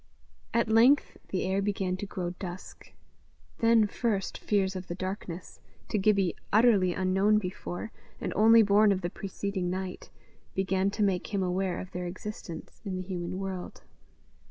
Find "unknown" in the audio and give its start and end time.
6.95-7.37